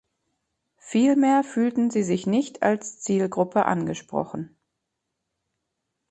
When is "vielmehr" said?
0.79-1.43